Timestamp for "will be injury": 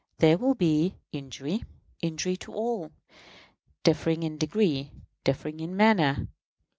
0.39-1.63